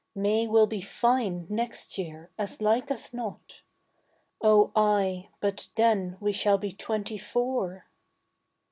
May 0.15 0.47
will 0.47 0.65
be 0.65 0.81
fine 0.81 1.45
next 1.47 1.95
year 1.99 2.31
as 2.35 2.59
like 2.59 2.89
as 2.89 3.13
not: 3.13 3.61
Oh 4.41 4.71
ay, 4.75 5.29
but 5.41 5.67
then 5.75 6.17
we 6.19 6.31
shall 6.31 6.57
be 6.57 6.71
twenty 6.71 7.19
four. 7.19 7.85